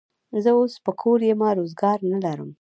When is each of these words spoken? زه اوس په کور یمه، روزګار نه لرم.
زه 0.43 0.51
اوس 0.57 0.73
په 0.85 0.91
کور 1.01 1.19
یمه، 1.29 1.49
روزګار 1.57 1.99
نه 2.11 2.17
لرم. 2.25 2.49